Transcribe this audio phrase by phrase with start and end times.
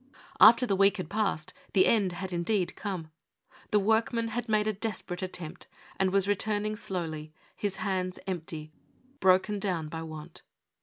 [0.39, 3.11] After the week had passed, the end had, indeed, come.
[3.69, 8.73] The workman had made a desperate attempt, and was returning slowly, his hands empty,
[9.19, 10.41] broken down by want.